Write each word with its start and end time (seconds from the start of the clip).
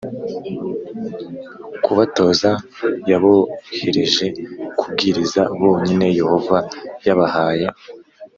kubatoza 1.83 2.51
yabohereje 3.09 4.25
kubwiriza 4.79 5.41
bonyine 5.61 6.05
Yehova 6.19 6.57
yabahaye 7.07 7.67